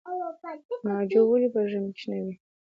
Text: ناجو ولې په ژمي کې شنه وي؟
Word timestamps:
ناجو 0.85 1.21
ولې 1.29 1.47
په 1.55 1.59
ژمي 1.69 1.89
کې 1.95 1.99
شنه 2.01 2.17
وي؟ 2.23 2.33